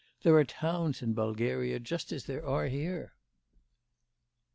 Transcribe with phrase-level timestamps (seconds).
[0.23, 3.13] There are towns in Bulgaria just as there are here.